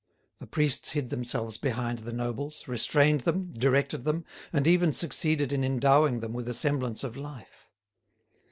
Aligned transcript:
The 0.39 0.47
priests 0.47 0.93
hid 0.93 1.11
themselves 1.11 1.57
behind 1.59 1.99
the 1.99 2.11
nobles, 2.11 2.67
restrained 2.67 3.21
them, 3.21 3.51
directed 3.51 4.03
them, 4.03 4.25
and 4.51 4.65
even 4.65 4.93
succeeded 4.93 5.53
in 5.53 5.63
endowing 5.63 6.21
them 6.21 6.33
with 6.33 6.47
a 6.49 6.55
semblance 6.55 7.03
of 7.03 7.15
life. 7.15 7.69